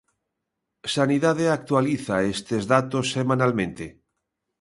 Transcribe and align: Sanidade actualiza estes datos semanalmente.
Sanidade 0.95 1.45
actualiza 1.57 2.15
estes 2.35 2.63
datos 2.73 3.05
semanalmente. 3.17 3.85